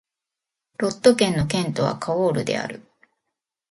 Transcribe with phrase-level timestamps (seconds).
[0.79, 2.83] ロット県の県都はカオールである